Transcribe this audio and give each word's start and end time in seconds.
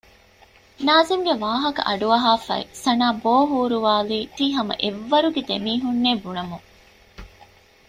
ނާޒިމްގެ 0.85 1.33
ވާހަކަ 1.43 1.81
އަޑުއަހާފައި 1.89 2.65
ސަނާ 2.83 3.07
ބޯހޫރާލީ 3.23 4.19
ތީ 4.35 4.45
ހަމަ 4.57 4.73
އެއްވަރުގެ 4.83 5.41
ދެމީހުންނޭ 5.49 6.09
ބުނަމުން 6.23 6.65